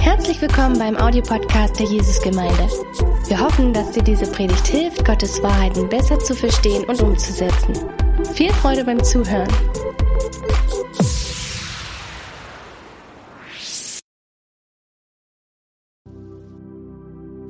[0.00, 2.68] Herzlich willkommen beim Audiopodcast der Jesusgemeinde.
[3.26, 7.74] Wir hoffen, dass dir diese Predigt hilft, Gottes Wahrheiten besser zu verstehen und umzusetzen.
[8.34, 9.48] Viel Freude beim Zuhören.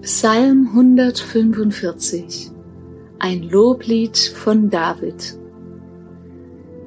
[0.02, 2.52] Psalm 145
[3.18, 5.38] Ein Loblied von David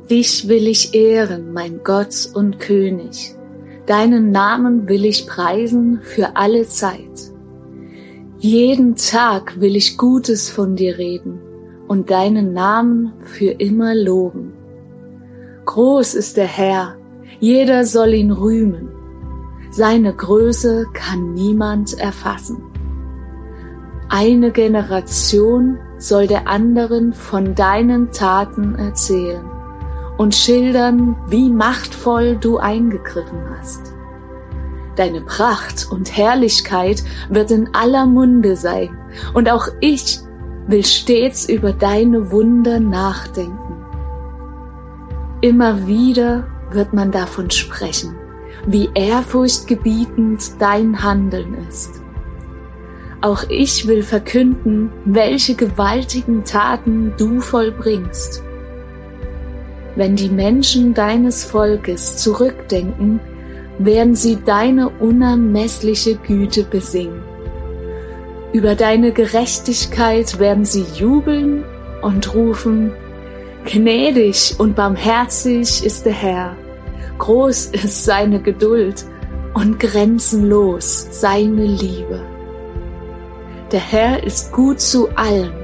[0.10, 3.36] Dich will ich ehren, mein Gott und König.
[3.88, 7.32] Deinen Namen will ich preisen für alle Zeit.
[8.38, 11.40] Jeden Tag will ich Gutes von dir reden
[11.88, 14.54] und deinen Namen für immer loben.
[15.66, 16.96] Groß ist der Herr,
[17.40, 18.90] jeder soll ihn rühmen.
[19.72, 22.62] Seine Größe kann niemand erfassen.
[24.10, 29.61] Eine Generation soll der anderen von deinen Taten erzählen
[30.22, 33.92] und schildern, wie machtvoll du eingegriffen hast.
[34.96, 38.96] Deine Pracht und Herrlichkeit wird in aller Munde sein,
[39.34, 40.20] und auch ich
[40.68, 43.84] will stets über deine Wunder nachdenken.
[45.42, 48.16] Immer wieder wird man davon sprechen,
[48.68, 52.00] wie ehrfurchtgebietend dein Handeln ist.
[53.22, 58.44] Auch ich will verkünden, welche gewaltigen Taten du vollbringst.
[59.96, 63.20] Wenn die Menschen deines Volkes zurückdenken,
[63.78, 67.24] werden sie deine unermessliche Güte besingen.
[68.54, 71.64] Über deine Gerechtigkeit werden sie jubeln
[72.02, 72.94] und rufen,
[73.66, 76.58] Gnädig und barmherzig ist der Herr,
[77.20, 79.06] groß ist seine Geduld
[79.54, 82.26] und grenzenlos seine Liebe.
[83.72, 85.61] Der Herr ist gut zu allen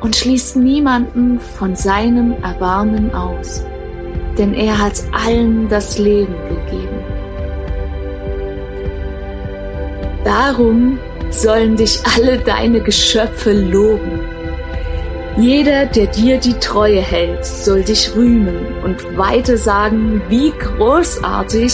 [0.00, 3.64] und schließt niemanden von seinem Erbarmen aus,
[4.38, 7.04] denn er hat allen das Leben gegeben.
[10.24, 10.98] Darum
[11.30, 14.20] sollen dich alle deine Geschöpfe loben.
[15.38, 21.72] Jeder, der dir die Treue hält, soll dich rühmen und weiter sagen, wie großartig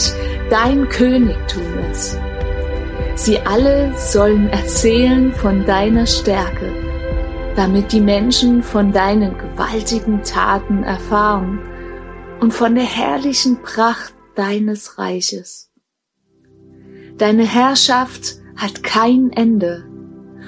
[0.50, 2.19] dein Königtum ist.
[3.15, 6.81] Sie alle sollen erzählen von deiner Stärke
[7.57, 11.61] damit die Menschen von deinen gewaltigen Taten erfahren
[12.41, 15.71] und von der herrlichen Pracht deines Reiches.
[17.19, 19.85] Deine Herrschaft hat kein Ende.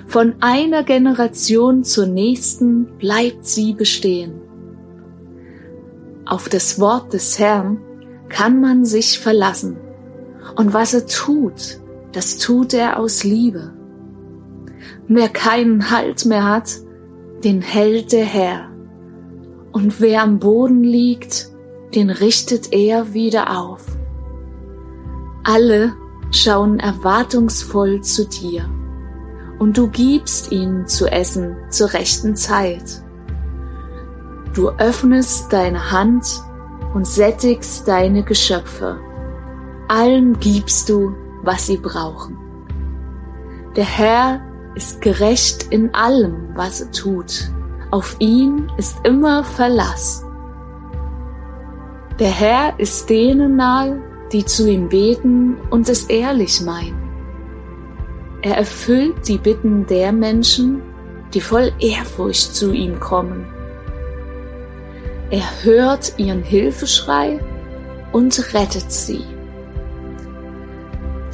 [0.06, 4.40] Von einer Generation zur nächsten bleibt sie bestehen.
[6.26, 7.80] Auf das Wort des Herrn
[8.28, 9.76] kann man sich verlassen.
[10.56, 11.80] Und was er tut,
[12.12, 13.72] das tut er aus Liebe.
[15.06, 16.83] Wer keinen Halt mehr hat,
[17.44, 18.70] den hält der Herr.
[19.72, 21.50] Und wer am Boden liegt,
[21.94, 23.84] den richtet er wieder auf.
[25.44, 25.92] Alle
[26.30, 28.68] schauen erwartungsvoll zu dir,
[29.58, 33.02] und du gibst ihnen zu essen zur rechten Zeit.
[34.54, 36.42] Du öffnest deine Hand
[36.94, 38.98] und sättigst deine Geschöpfe.
[39.88, 42.38] Allen gibst du, was sie brauchen.
[43.76, 44.40] Der Herr
[44.74, 47.50] ist gerecht in allem, was er tut.
[47.90, 50.24] Auf ihn ist immer Verlass.
[52.18, 54.00] Der Herr ist denen nahe,
[54.32, 57.04] die zu ihm beten und es ehrlich meinen.
[58.42, 60.82] Er erfüllt die Bitten der Menschen,
[61.32, 63.46] die voll Ehrfurcht zu ihm kommen.
[65.30, 67.40] Er hört ihren Hilfeschrei
[68.12, 69.24] und rettet sie.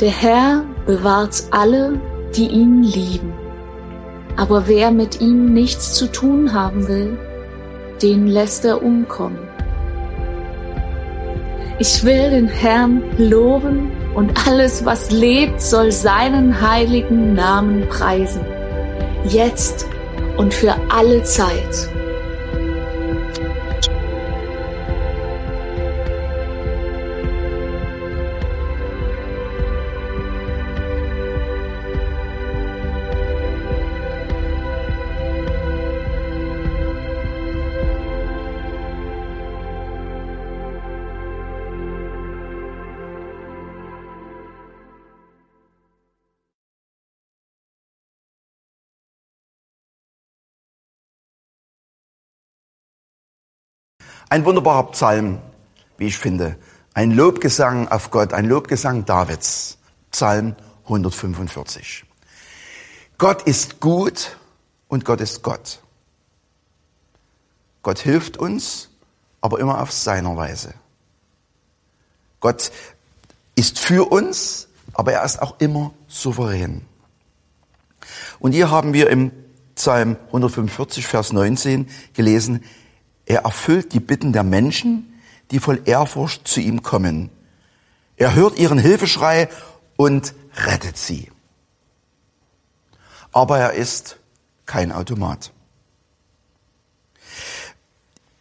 [0.01, 2.01] Der Herr bewahrt alle,
[2.37, 3.33] die ihn lieben.
[4.37, 7.19] Aber wer mit ihm nichts zu tun haben will,
[8.03, 9.39] den lässt er umkommen.
[11.79, 18.45] Ich will den Herrn loben und alles, was lebt, soll seinen heiligen Namen preisen,
[19.25, 19.87] jetzt
[20.37, 21.89] und für alle Zeit.
[54.33, 55.41] Ein wunderbarer Psalm,
[55.99, 56.57] wie ich finde.
[56.95, 59.77] Ein Lobgesang auf Gott, ein Lobgesang Davids.
[60.13, 60.55] Psalm
[60.85, 62.05] 145.
[63.19, 64.37] Gott ist gut
[64.87, 65.81] und Gott ist Gott.
[67.83, 68.91] Gott hilft uns,
[69.41, 70.75] aber immer auf seiner Weise.
[72.39, 72.71] Gott
[73.57, 76.83] ist für uns, aber er ist auch immer souverän.
[78.39, 79.33] Und hier haben wir im
[79.75, 82.65] Psalm 145, Vers 19 gelesen,
[83.31, 85.15] er erfüllt die Bitten der Menschen,
[85.53, 87.31] die voll Ehrfurcht zu ihm kommen.
[88.17, 89.49] Er hört ihren Hilfeschrei
[89.95, 91.31] und rettet sie.
[93.31, 94.17] Aber er ist
[94.67, 95.53] kein Automat.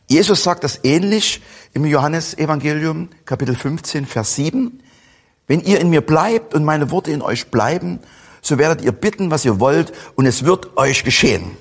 [0.08, 1.44] Jesus sagt das ähnlich
[1.74, 4.82] im Johannesevangelium Kapitel 15 Vers 7.
[5.46, 8.00] Wenn ihr in mir bleibt und meine Worte in euch bleiben,
[8.42, 11.56] so werdet ihr bitten, was ihr wollt, und es wird euch geschehen.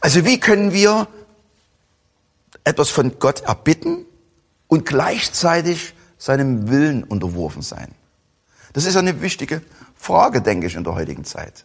[0.00, 1.06] Also wie können wir
[2.66, 4.04] etwas von Gott erbitten
[4.66, 7.94] und gleichzeitig seinem Willen unterworfen sein?
[8.72, 9.62] Das ist eine wichtige
[9.94, 11.64] Frage, denke ich, in der heutigen Zeit.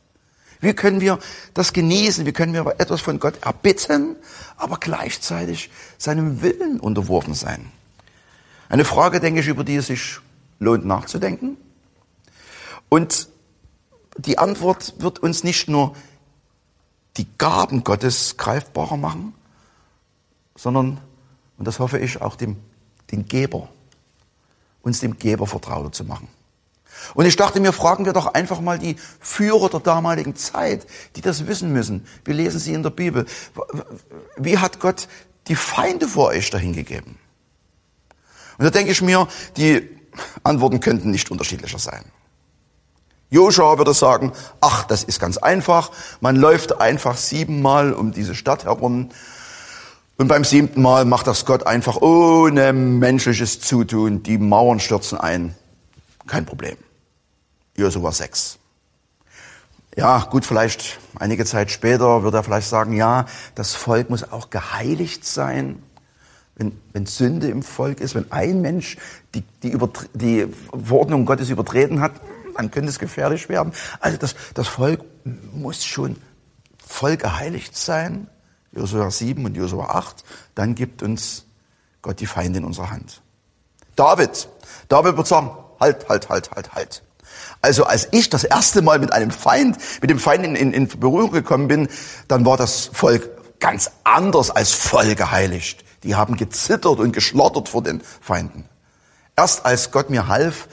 [0.62, 1.18] Wie können wir
[1.56, 2.26] das genießen?
[2.26, 4.16] Wie können wir etwas von Gott erbitten,
[4.58, 7.72] aber gleichzeitig seinem Willen unterworfen sein?
[8.70, 10.20] Eine Frage, denke ich, über die es sich
[10.60, 11.58] lohnt nachzudenken.
[12.90, 13.28] Und
[14.18, 15.96] die Antwort wird uns nicht nur
[17.18, 19.34] die Gaben Gottes greifbarer machen,
[20.62, 21.00] sondern,
[21.58, 22.56] und das hoffe ich, auch dem,
[23.10, 23.68] den Geber,
[24.84, 26.28] uns dem Geber vertrauter zu machen.
[27.16, 30.86] Und ich dachte mir, fragen wir doch einfach mal die Führer der damaligen Zeit,
[31.16, 32.06] die das wissen müssen.
[32.26, 33.26] Wir lesen sie in der Bibel.
[34.38, 35.08] Wie hat Gott
[35.48, 37.18] die Feinde vor euch dahin gegeben?
[38.60, 39.28] Und da denke ich mir,
[39.58, 39.90] die
[40.44, 42.04] Antworten könnten nicht unterschiedlicher sein.
[43.32, 45.90] Joshua würde sagen, ach, das ist ganz einfach.
[46.20, 49.10] Man läuft einfach siebenmal um diese Stadt herum.
[50.22, 54.22] Und beim siebten Mal macht das Gott einfach ohne menschliches Zutun.
[54.22, 55.56] Die Mauern stürzen ein.
[56.28, 56.78] Kein Problem.
[57.76, 58.60] Josua 6.
[59.98, 63.26] Ja, gut, vielleicht einige Zeit später wird er vielleicht sagen, ja,
[63.56, 65.82] das Volk muss auch geheiligt sein.
[66.54, 68.98] Wenn, wenn Sünde im Volk ist, wenn ein Mensch
[69.34, 69.76] die, die,
[70.14, 72.12] die Verordnung Gottes übertreten hat,
[72.56, 73.74] dann könnte es gefährlich werden.
[74.00, 75.02] Also das, das Volk
[75.52, 76.18] muss schon
[76.86, 78.28] voll geheiligt sein.
[78.72, 80.24] Josua 7 und Josua 8.
[80.56, 81.46] Dann gibt uns
[82.02, 83.22] Gott die Feinde in unserer Hand.
[83.96, 84.48] David.
[84.88, 87.04] David wird sagen, halt, halt, halt, halt, halt.
[87.62, 90.88] Also als ich das erste Mal mit einem Feind, mit dem Feind in, in, in
[90.88, 91.88] Berührung gekommen bin,
[92.28, 93.30] dann war das Volk
[93.60, 95.84] ganz anders als voll geheiligt.
[96.04, 98.66] Die haben gezittert und geschlottert vor den Feinden.
[99.36, 100.68] Erst als Gott mir half,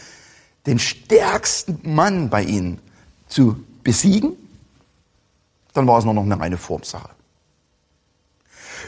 [0.66, 2.80] den stärksten Mann bei ihnen
[3.28, 4.32] zu besiegen,
[5.74, 7.10] dann war es nur noch eine reine Formsache.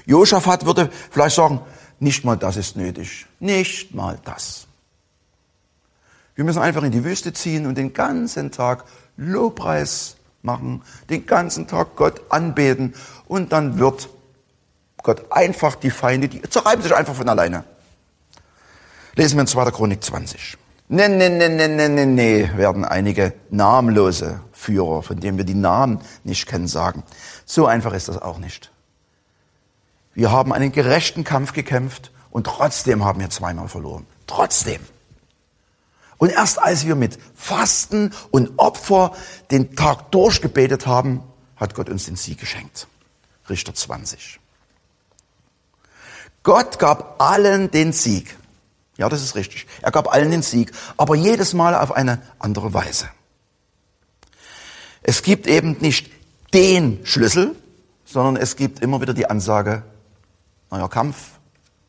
[0.07, 1.61] Josaphat würde vielleicht sagen,
[1.99, 3.27] nicht mal das ist nötig.
[3.39, 4.67] Nicht mal das.
[6.35, 8.85] Wir müssen einfach in die Wüste ziehen und den ganzen Tag
[9.17, 12.95] Lobpreis machen, den ganzen Tag Gott anbeten
[13.27, 14.09] und dann wird
[15.03, 17.65] Gott einfach die Feinde, die zerreiben sich einfach von alleine.
[19.15, 19.71] Lesen wir in 2.
[19.71, 20.57] Chronik 20.
[20.89, 25.55] Nee, nee, nee, nee, nee, nee, nee, werden einige namenlose Führer, von denen wir die
[25.55, 27.03] Namen nicht kennen, sagen.
[27.45, 28.71] So einfach ist das auch nicht.
[30.21, 34.07] Wir haben einen gerechten Kampf gekämpft und trotzdem haben wir zweimal verloren.
[34.27, 34.83] Trotzdem.
[36.19, 39.15] Und erst als wir mit Fasten und Opfer
[39.51, 41.23] den Tag durchgebetet haben,
[41.57, 42.87] hat Gott uns den Sieg geschenkt.
[43.49, 44.41] Richter 20.
[46.43, 48.37] Gott gab allen den Sieg.
[48.99, 49.67] Ja, das ist richtig.
[49.81, 53.09] Er gab allen den Sieg, aber jedes Mal auf eine andere Weise.
[55.03, 56.11] Es gibt eben nicht
[56.53, 57.57] den Schlüssel,
[58.05, 59.83] sondern es gibt immer wieder die Ansage,
[60.71, 61.39] neuer Kampf,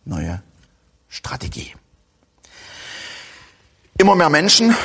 [0.05, 0.41] neue
[1.07, 1.73] Strategie.
[3.97, 4.75] Immer mehr Menschen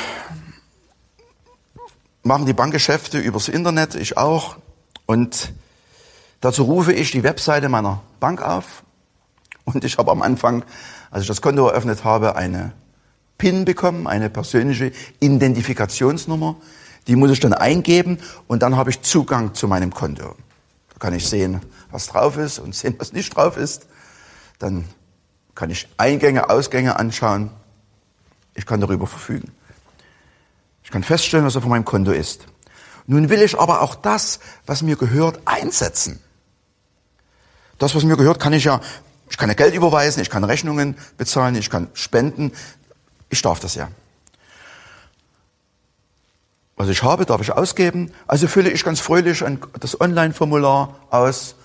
[2.23, 4.57] machen die Bankgeschäfte übers Internet, ich auch.
[5.05, 5.53] Und
[6.41, 8.83] dazu rufe ich die Webseite meiner Bank auf.
[9.63, 10.63] Und ich habe am Anfang,
[11.09, 12.73] als ich das Konto eröffnet habe, eine
[13.37, 16.57] PIN bekommen, eine persönliche Identifikationsnummer.
[17.07, 20.35] Die muss ich dann eingeben und dann habe ich Zugang zu meinem Konto.
[20.99, 21.61] Kann ich sehen,
[21.91, 23.87] was drauf ist und sehen, was nicht drauf ist.
[24.59, 24.85] Dann
[25.53, 27.51] kann ich Eingänge, Ausgänge anschauen.
[28.55, 29.51] Ich kann darüber verfügen.
[30.83, 32.47] Ich kann feststellen, was auf meinem Konto ist.
[33.05, 36.19] Nun will ich aber auch das, was mir gehört, einsetzen.
[37.77, 38.81] Das, was mir gehört, kann ich ja,
[39.29, 42.51] ich kann ja Geld überweisen, ich kann Rechnungen bezahlen, ich kann spenden.
[43.29, 43.89] Ich darf das ja.
[46.77, 48.11] Was ich habe, darf ich ausgeben.
[48.27, 49.43] Also fülle ich ganz fröhlich
[49.79, 51.55] das Online-Formular aus,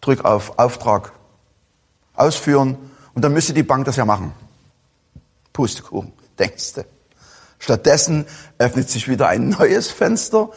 [0.00, 1.12] drücke auf Auftrag
[2.14, 2.76] ausführen
[3.14, 4.32] und dann müsste die Bank das ja machen.
[5.52, 6.84] Pustekuchen, denkst du.
[7.60, 8.26] Stattdessen
[8.58, 10.50] öffnet sich wieder ein neues Fenster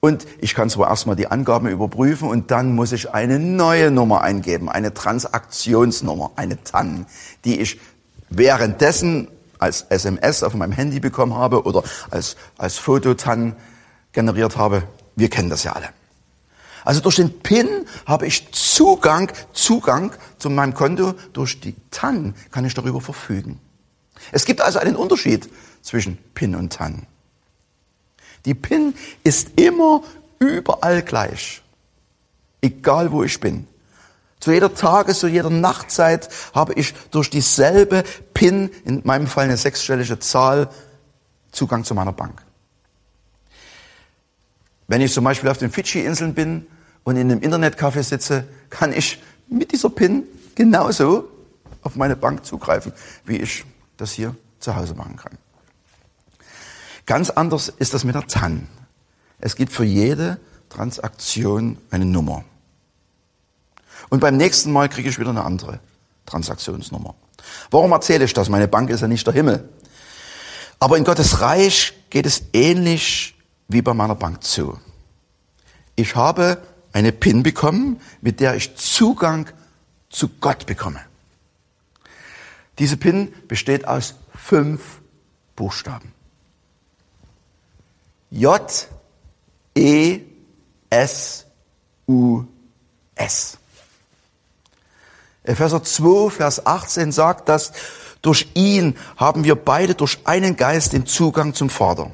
[0.00, 4.22] und ich kann zwar erstmal die Angaben überprüfen und dann muss ich eine neue Nummer
[4.22, 7.06] eingeben, eine Transaktionsnummer, eine TAN,
[7.44, 7.80] die ich
[8.30, 9.28] währenddessen
[9.58, 13.56] als SMS auf meinem Handy bekommen habe oder als, als Fototan
[14.12, 14.84] generiert habe.
[15.16, 15.88] Wir kennen das ja alle.
[16.84, 21.14] Also durch den PIN habe ich Zugang, Zugang zu meinem Konto.
[21.32, 23.60] Durch die TAN kann ich darüber verfügen.
[24.32, 25.48] Es gibt also einen Unterschied
[25.82, 27.06] zwischen PIN und TAN.
[28.44, 30.02] Die PIN ist immer
[30.38, 31.62] überall gleich.
[32.60, 33.66] Egal wo ich bin.
[34.40, 38.04] Zu jeder Tages-, zu jeder Nachtzeit habe ich durch dieselbe
[38.34, 40.70] PIN, in meinem Fall eine sechsstellige Zahl,
[41.50, 42.42] Zugang zu meiner Bank.
[44.86, 46.66] Wenn ich zum Beispiel auf den Fidschi-Inseln bin
[47.04, 51.28] und in einem Internetcafé sitze, kann ich mit dieser PIN genauso
[51.82, 52.92] auf meine Bank zugreifen,
[53.24, 53.64] wie ich
[53.96, 55.38] das hier zu Hause machen kann.
[57.06, 58.68] Ganz anders ist das mit der TAN.
[59.40, 62.44] Es gibt für jede Transaktion eine Nummer.
[64.10, 65.80] Und beim nächsten Mal kriege ich wieder eine andere
[66.26, 67.14] Transaktionsnummer.
[67.70, 68.48] Warum erzähle ich das?
[68.48, 69.68] Meine Bank ist ja nicht der Himmel.
[70.78, 73.34] Aber in Gottes Reich geht es ähnlich
[73.68, 74.78] wie bei meiner Bank zu.
[75.96, 76.62] Ich habe
[76.92, 79.48] eine PIN bekommen, mit der ich Zugang
[80.10, 81.00] zu Gott bekomme.
[82.78, 85.00] Diese PIN besteht aus fünf
[85.56, 86.12] Buchstaben.
[88.30, 88.88] J,
[89.74, 90.20] E,
[90.90, 91.46] S,
[92.06, 92.44] U,
[93.14, 93.58] S.
[95.48, 97.72] Epheser 2, Vers 18 sagt, dass
[98.20, 102.10] durch ihn haben wir beide durch einen Geist den Zugang zum Vater.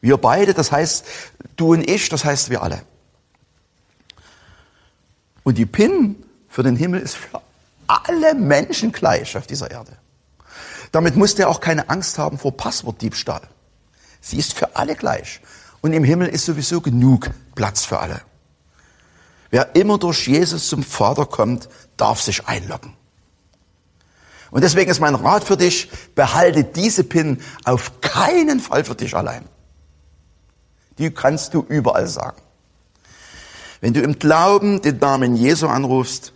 [0.00, 1.04] Wir beide, das heißt
[1.56, 2.82] du und ich, das heißt wir alle.
[5.42, 6.16] Und die PIN
[6.48, 7.40] für den Himmel ist für
[7.88, 9.96] alle Menschen gleich auf dieser Erde.
[10.92, 13.42] Damit muss der auch keine Angst haben vor Passwortdiebstahl.
[14.20, 15.40] Sie ist für alle gleich.
[15.80, 18.20] Und im Himmel ist sowieso genug Platz für alle.
[19.52, 21.68] Wer immer durch Jesus zum Vater kommt,
[21.98, 22.96] darf sich einloggen.
[24.50, 29.14] Und deswegen ist mein Rat für dich, behalte diese PIN auf keinen Fall für dich
[29.14, 29.44] allein.
[30.96, 32.40] Die kannst du überall sagen.
[33.82, 36.32] Wenn du im Glauben den Namen Jesu anrufst,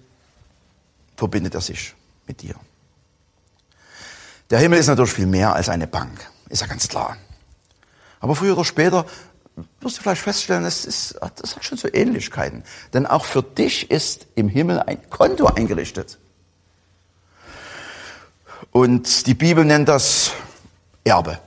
[1.16, 1.94] verbindet er sich
[2.26, 2.54] mit dir.
[4.50, 7.16] Der Himmel ist natürlich viel mehr als eine Bank, ist ja ganz klar.
[8.20, 9.06] Aber früher oder später
[9.86, 12.64] wirst du vielleicht feststellen, es, ist, das hat schon so Ähnlichkeiten.
[12.92, 16.18] Denn auch für dich ist im Himmel ein Konto eingerichtet.
[18.72, 20.32] Und die Bibel nennt das
[21.04, 21.38] Erbe.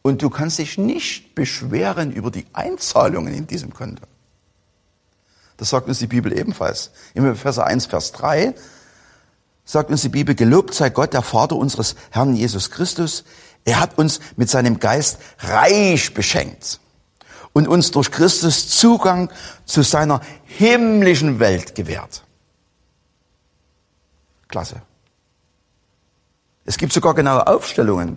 [0.00, 4.04] Und du kannst dich nicht beschweren über die Einzahlungen in diesem Konto.
[5.58, 6.92] Das sagt uns die Bibel ebenfalls.
[7.12, 8.54] Im Vers 1, Vers 3
[9.66, 13.24] sagt uns die Bibel, gelobt sei Gott, der Vater unseres Herrn Jesus Christus,
[13.64, 16.80] er hat uns mit seinem Geist reich beschenkt
[17.52, 19.30] und uns durch Christus Zugang
[19.64, 22.24] zu seiner himmlischen Welt gewährt.
[24.48, 24.82] Klasse.
[26.64, 28.16] Es gibt sogar genaue Aufstellungen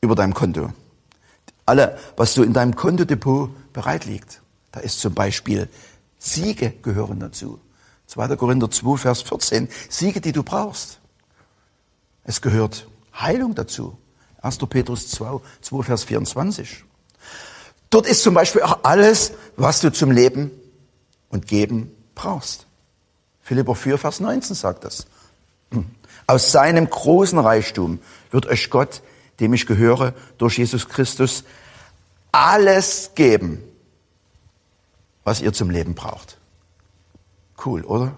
[0.00, 0.72] über deinem Konto.
[1.66, 4.42] Alle, was so in deinem Kontodepot bereit liegt.
[4.72, 5.68] Da ist zum Beispiel
[6.18, 7.60] Siege gehören dazu.
[8.06, 8.36] 2.
[8.36, 9.68] Korinther 2, Vers 14.
[9.88, 11.00] Siege, die du brauchst.
[12.24, 12.86] Es gehört
[13.18, 13.96] Heilung dazu.
[14.42, 14.58] 1.
[14.68, 16.84] Petrus 2, 2, Vers 24.
[17.90, 20.50] Dort ist zum Beispiel auch alles, was du zum Leben
[21.28, 22.66] und Geben brauchst.
[23.40, 25.06] Philipper 4, Vers 19 sagt das.
[26.26, 29.02] Aus seinem großen Reichtum wird euch Gott,
[29.40, 31.44] dem ich gehöre, durch Jesus Christus
[32.32, 33.62] alles geben,
[35.22, 36.38] was ihr zum Leben braucht.
[37.64, 38.16] Cool, oder?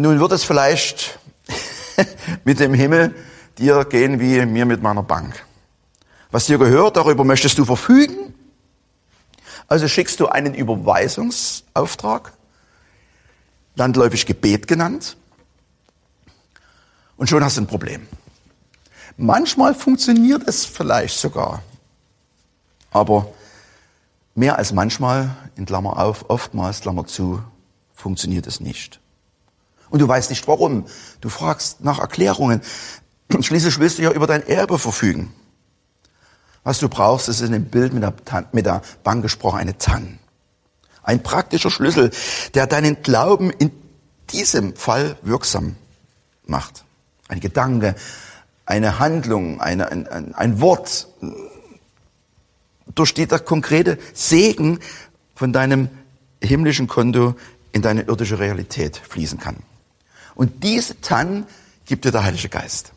[0.00, 1.18] Nun wird es vielleicht
[2.44, 3.16] mit dem Himmel
[3.58, 5.44] dir gehen wie mir mit meiner Bank.
[6.30, 8.32] Was dir gehört, darüber möchtest du verfügen.
[9.66, 12.32] Also schickst du einen Überweisungsauftrag,
[13.74, 15.16] landläufig Gebet genannt,
[17.16, 18.06] und schon hast du ein Problem.
[19.16, 21.64] Manchmal funktioniert es vielleicht sogar,
[22.92, 23.32] aber
[24.36, 27.42] mehr als manchmal, in Klammer auf, oftmals, Klammer zu,
[27.96, 29.00] funktioniert es nicht.
[29.90, 30.86] Und du weißt nicht warum.
[31.20, 32.62] Du fragst nach Erklärungen.
[33.40, 35.32] Schließlich willst du ja über dein Erbe verfügen.
[36.64, 38.14] Was du brauchst, ist in dem Bild mit der,
[38.52, 40.18] mit der Bank gesprochen eine TAN.
[41.02, 42.10] Ein praktischer Schlüssel,
[42.54, 43.70] der deinen Glauben in
[44.30, 45.76] diesem Fall wirksam
[46.44, 46.84] macht.
[47.28, 47.94] Ein Gedanke,
[48.66, 51.08] eine Handlung, eine, ein, ein, ein Wort,
[52.94, 54.80] durch die der konkrete Segen
[55.34, 55.88] von deinem
[56.42, 57.34] himmlischen Konto
[57.72, 59.56] in deine irdische Realität fließen kann.
[60.38, 61.48] Und diese TAN
[61.84, 62.92] gibt dir der Heilige Geist.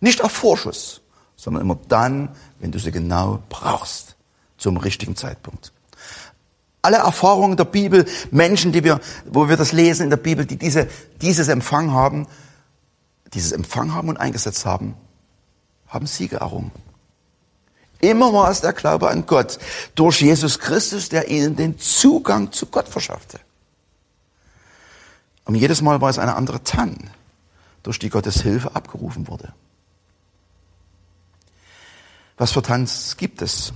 [0.00, 1.00] Nicht auf Vorschuss,
[1.36, 4.16] sondern immer dann, wenn du sie genau brauchst,
[4.58, 5.72] zum richtigen Zeitpunkt.
[6.82, 10.56] Alle Erfahrungen der Bibel, Menschen, die wir, wo wir das lesen in der Bibel, die
[10.56, 10.88] diese,
[11.22, 12.26] dieses Empfang haben,
[13.34, 14.96] dieses Empfang haben und eingesetzt haben,
[15.86, 16.72] haben Siege errungen.
[18.00, 19.58] Immer war es der Glaube an Gott
[19.94, 23.38] durch Jesus Christus, der ihnen den Zugang zu Gott verschaffte.
[25.44, 27.10] Und jedes Mal war es eine andere Tann,
[27.82, 29.52] durch die Gottes Hilfe abgerufen wurde.
[32.36, 33.72] Was für Tanz gibt es?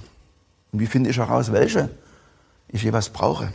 [0.72, 1.90] Und wie finde ich heraus, welche
[2.68, 3.52] ich jeweils brauche?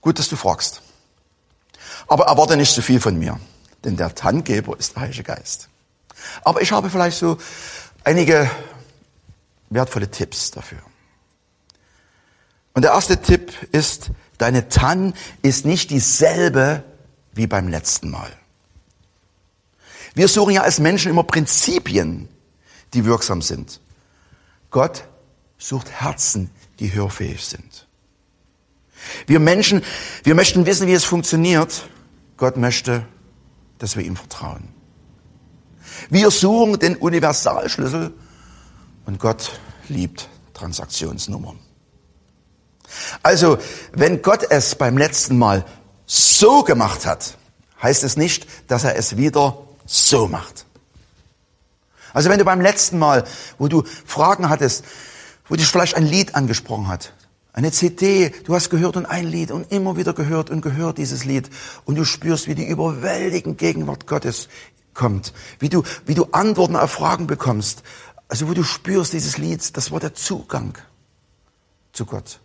[0.00, 0.82] Gut, dass du fragst.
[2.06, 3.38] Aber erwarte nicht zu viel von mir,
[3.84, 5.68] denn der Tanngeber ist der Heilige Geist.
[6.42, 7.38] Aber ich habe vielleicht so
[8.04, 8.50] einige
[9.70, 10.80] wertvolle Tipps dafür.
[12.74, 16.82] Und der erste Tipp ist, deine Tann ist nicht dieselbe
[17.32, 18.30] wie beim letzten Mal.
[20.14, 22.28] Wir suchen ja als Menschen immer Prinzipien,
[22.94, 23.80] die wirksam sind.
[24.70, 25.04] Gott
[25.58, 27.86] sucht Herzen, die hörfähig sind.
[29.26, 29.82] Wir Menschen,
[30.24, 31.88] wir möchten wissen, wie es funktioniert.
[32.36, 33.06] Gott möchte,
[33.78, 34.68] dass wir ihm vertrauen.
[36.08, 38.12] Wir suchen den Universalschlüssel
[39.06, 41.58] und Gott liebt Transaktionsnummern.
[43.22, 43.58] Also,
[43.92, 45.64] wenn Gott es beim letzten Mal
[46.06, 47.36] so gemacht hat,
[47.82, 50.66] heißt es nicht, dass er es wieder so macht.
[52.12, 53.24] Also wenn du beim letzten Mal,
[53.58, 54.84] wo du Fragen hattest,
[55.48, 57.12] wo dich vielleicht ein Lied angesprochen hat,
[57.52, 61.24] eine CD, du hast gehört und ein Lied und immer wieder gehört und gehört dieses
[61.24, 61.50] Lied
[61.84, 64.48] und du spürst, wie die überwältigende Gegenwart Gottes
[64.94, 67.82] kommt, wie du, wie du Antworten auf Fragen bekommst,
[68.28, 70.78] also wo du spürst, dieses Lied, das war der Zugang
[71.92, 72.40] zu Gott.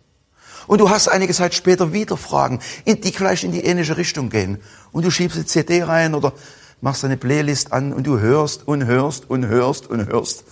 [0.66, 4.60] Und du hast einige Zeit später wieder Fragen, die vielleicht in die ähnliche Richtung gehen.
[4.92, 6.32] Und du schiebst eine CD rein oder
[6.80, 10.44] machst eine Playlist an und du hörst und hörst und hörst und hörst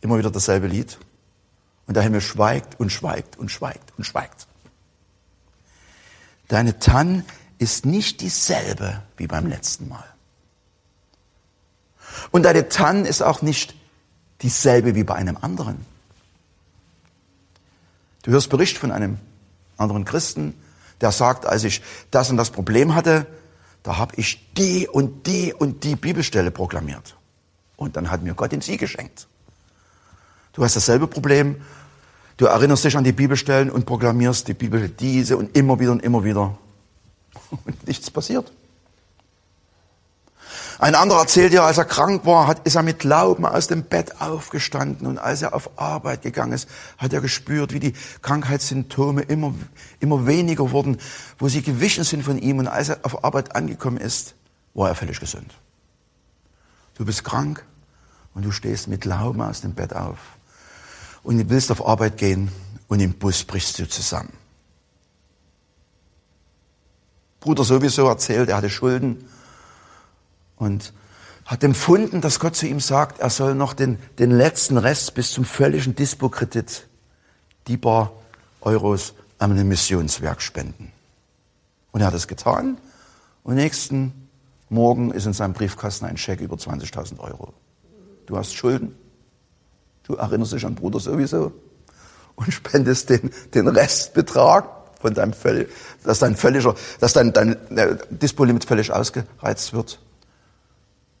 [0.00, 0.98] immer wieder dasselbe Lied.
[1.86, 4.46] Und der Himmel schweigt und schweigt und schweigt und schweigt.
[6.48, 7.24] Deine Tann
[7.58, 10.04] ist nicht dieselbe wie beim letzten Mal.
[12.30, 13.74] Und deine Tann ist auch nicht
[14.42, 15.84] dieselbe wie bei einem anderen.
[18.22, 19.18] Du hörst Bericht von einem
[19.76, 20.54] anderen Christen,
[21.00, 23.26] der sagt, als ich das und das Problem hatte,
[23.82, 27.16] da habe ich die und die und die Bibelstelle proklamiert.
[27.76, 29.28] Und dann hat mir Gott den Sieg geschenkt.
[30.52, 31.60] Du hast dasselbe Problem,
[32.36, 36.02] du erinnerst dich an die Bibelstellen und proklamierst die Bibel diese und immer wieder und
[36.02, 36.56] immer wieder.
[37.64, 38.52] Und nichts passiert.
[40.78, 43.84] Ein anderer erzählt ja, als er krank war, hat, ist er mit Glauben aus dem
[43.84, 49.22] Bett aufgestanden und als er auf Arbeit gegangen ist, hat er gespürt, wie die Krankheitssymptome
[49.22, 49.54] immer,
[50.00, 50.98] immer weniger wurden,
[51.38, 54.34] wo sie gewichen sind von ihm und als er auf Arbeit angekommen ist,
[54.74, 55.54] war er völlig gesund.
[56.96, 57.64] Du bist krank
[58.34, 60.18] und du stehst mit Glauben aus dem Bett auf
[61.22, 62.50] und du willst auf Arbeit gehen
[62.88, 64.32] und im Bus brichst du zusammen.
[67.40, 69.28] Bruder sowieso erzählt, er hatte Schulden
[70.64, 70.92] und
[71.44, 75.32] hat empfunden, dass Gott zu ihm sagt, er soll noch den, den letzten Rest bis
[75.32, 76.86] zum völligen Dispo-Kredit,
[77.66, 78.12] die paar
[78.62, 80.90] Euros, an einem Missionswerk spenden.
[81.92, 82.78] Und er hat es getan.
[83.42, 84.28] Und nächsten
[84.70, 87.52] Morgen ist in seinem Briefkasten ein Scheck über 20.000 Euro.
[88.26, 88.94] Du hast Schulden.
[90.04, 91.52] Du erinnerst dich an Bruder sowieso
[92.36, 94.66] und spendest den, den Restbetrag
[95.00, 95.34] von deinem
[96.04, 99.98] dass dein völliger, dass dein, dein äh, Dispo-Limit völlig ausgereizt wird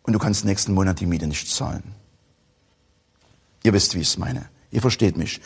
[0.04, 1.82] und du kannst nächsten Monat die Miete nicht zahlen.
[3.64, 4.48] Ihr wisst, wie ich es meine.
[4.70, 5.40] Ihr versteht mich.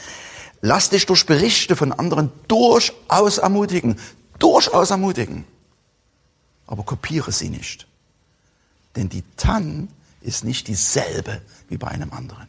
[0.60, 3.98] Lass dich durch Berichte von anderen durchaus ermutigen.
[4.38, 5.44] Durchaus ermutigen.
[6.66, 7.86] Aber kopiere sie nicht.
[8.96, 9.88] Denn die Tann
[10.20, 12.48] ist nicht dieselbe wie bei einem anderen.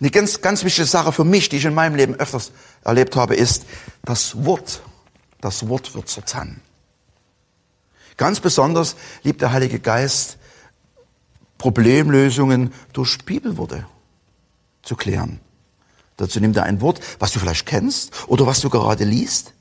[0.00, 3.36] Eine ganz, ganz wichtige Sache für mich, die ich in meinem Leben öfters erlebt habe,
[3.36, 3.66] ist,
[4.02, 4.82] das Wort,
[5.42, 6.62] das Wort wird zur Tann.
[8.20, 10.36] Ganz besonders liebt der Heilige Geist
[11.56, 13.86] Problemlösungen durch Bibelworte
[14.82, 15.40] zu klären.
[16.18, 19.54] Dazu nimmt er ein Wort, was du vielleicht kennst oder was du gerade liest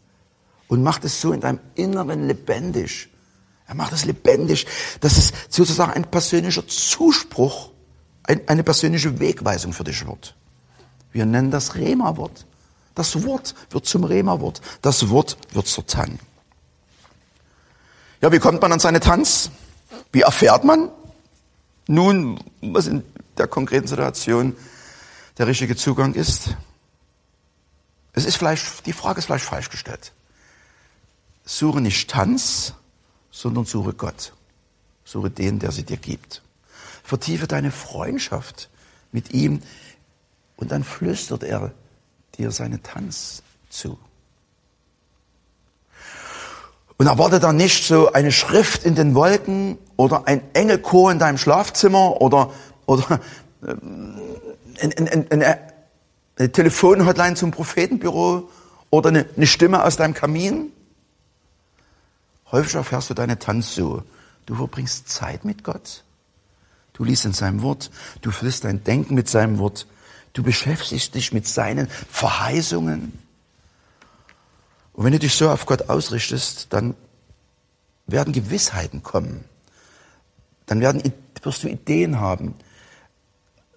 [0.67, 3.07] und macht es so in deinem Inneren lebendig.
[3.65, 4.67] Er macht es lebendig,
[4.99, 7.71] dass es sozusagen ein persönlicher Zuspruch,
[8.23, 10.35] eine persönliche Wegweisung für dich wird.
[11.13, 12.45] Wir nennen das Rema-Wort.
[12.93, 14.59] Das Wort wird zum Rema-Wort.
[14.81, 16.19] Das Wort wird zur Tann.
[18.21, 19.49] Ja, wie kommt man an seine Tanz?
[20.11, 20.89] Wie erfährt man
[21.87, 23.03] nun, was in
[23.37, 24.57] der konkreten Situation
[25.37, 26.55] der richtige Zugang ist?
[28.11, 30.11] Es ist vielleicht, die Frage ist vielleicht falsch gestellt.
[31.45, 32.73] Suche nicht Tanz,
[33.31, 34.33] sondern suche Gott.
[35.05, 36.41] Suche den, der sie dir gibt.
[37.03, 38.69] Vertiefe deine Freundschaft
[39.13, 39.63] mit ihm
[40.57, 41.73] und dann flüstert er
[42.37, 43.97] dir seinen Tanz zu.
[46.99, 51.37] Und erwarte dann nicht so eine Schrift in den Wolken oder ein Engelchor in deinem
[51.37, 52.51] Schlafzimmer oder,
[52.87, 53.21] oder
[53.63, 53.73] äh,
[54.81, 55.59] eine, eine, eine,
[56.37, 58.49] eine Telefonhotline zum Prophetenbüro
[58.89, 60.73] oder eine, eine Stimme aus deinem Kamin.
[62.51, 64.03] Häufig erfährst du deine Tanz so.
[64.45, 66.03] Du verbringst Zeit mit Gott.
[66.91, 67.91] Du liest in seinem Wort.
[68.21, 69.87] Du füllst dein Denken mit seinem Wort.
[70.33, 73.28] Du beschäftigst dich mit seinen Verheißungen.
[74.99, 76.93] Und wenn du dich so auf Gott ausrichtest, dann
[78.05, 79.45] werden Gewissheiten kommen.
[80.65, 81.01] Dann werden,
[81.41, 82.53] wirst du Ideen haben.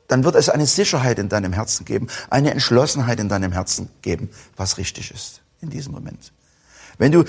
[0.08, 4.30] Dann wird es eine Sicherheit in deinem Herzen geben, eine Entschlossenheit in deinem Herzen geben,
[4.56, 6.32] was richtig ist in diesem Moment.
[6.98, 7.22] Wenn du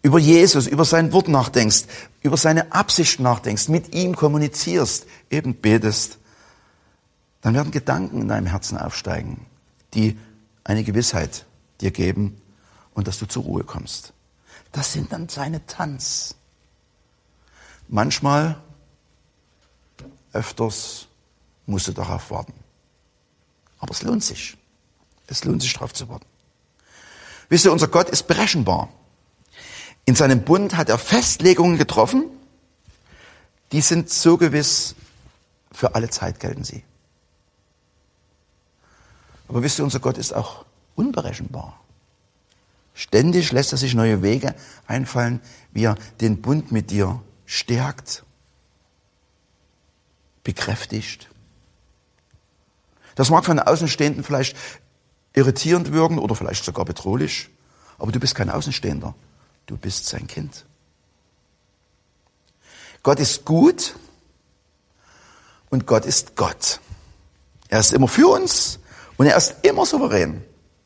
[0.00, 1.84] über Jesus, über sein Wort nachdenkst,
[2.22, 6.16] über seine Absicht nachdenkst, mit ihm kommunizierst, eben betest,
[7.42, 9.44] dann werden Gedanken in deinem Herzen aufsteigen,
[9.92, 10.16] die
[10.64, 11.44] eine Gewissheit
[11.82, 12.40] dir geben,
[12.96, 14.12] und dass du zur Ruhe kommst.
[14.72, 16.34] Das sind dann seine Tanz.
[17.88, 18.60] Manchmal,
[20.32, 21.06] öfters,
[21.66, 22.54] musst du darauf warten.
[23.78, 24.56] Aber es lohnt sich.
[25.26, 26.26] Es lohnt sich darauf zu warten.
[27.50, 28.88] Wisst ihr, unser Gott ist berechenbar.
[30.06, 32.24] In seinem Bund hat er Festlegungen getroffen,
[33.72, 34.94] die sind so gewiss,
[35.70, 36.82] für alle Zeit gelten sie.
[39.48, 41.78] Aber wisst ihr, unser Gott ist auch unberechenbar.
[42.96, 44.54] Ständig lässt er sich neue Wege
[44.86, 48.24] einfallen, wie er den Bund mit dir stärkt,
[50.42, 51.28] bekräftigt.
[53.14, 54.56] Das mag von Außenstehenden vielleicht
[55.34, 57.50] irritierend wirken oder vielleicht sogar bedrohlich,
[57.98, 59.14] aber du bist kein Außenstehender,
[59.66, 60.64] du bist sein Kind.
[63.02, 63.94] Gott ist gut
[65.68, 66.80] und Gott ist Gott.
[67.68, 68.78] Er ist immer für uns
[69.18, 70.42] und er ist immer souverän.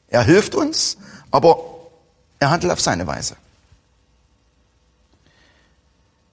[0.09, 0.97] Er hilft uns,
[1.31, 1.70] aber
[2.41, 3.37] er handelt auf seine Weise.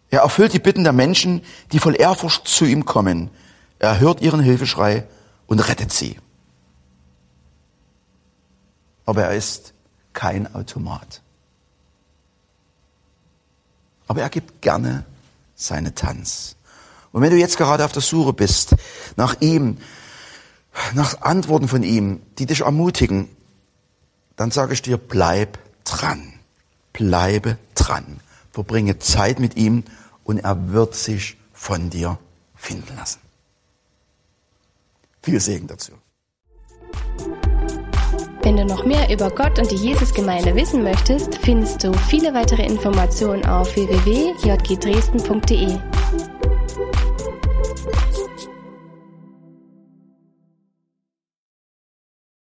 [0.10, 1.44] Er erfüllt die Bitten der Menschen,
[1.74, 3.30] die voll Ehrfurcht zu ihm kommen.
[3.78, 5.06] Er hört ihren Hilfeschrei
[5.48, 6.18] und rettet sie.
[9.06, 9.74] Aber er ist
[10.14, 11.22] kein Automat.
[14.08, 15.04] Aber er gibt gerne
[15.56, 16.56] seine Tanz.
[17.12, 18.76] Und wenn du jetzt gerade auf der Suche bist
[19.18, 19.78] nach ihm,
[20.94, 23.28] nach Antworten von ihm, die dich ermutigen,
[24.38, 25.58] dann sage ich dir, bleib
[25.88, 26.34] dran.
[26.94, 28.20] Bleibe dran.
[28.52, 29.84] Verbringe Zeit mit ihm
[30.24, 32.18] und er wird sich von dir
[32.56, 33.20] finden lassen.
[35.22, 35.94] Viel Segen dazu.
[38.44, 42.66] Wenn du noch mehr über Gott und die Jesusgemeinde wissen möchtest, findest du viele weitere
[42.66, 45.78] Informationen auf www.jgdresden.de.